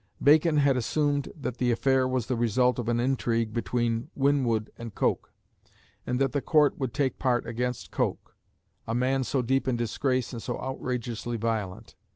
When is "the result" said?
2.25-2.79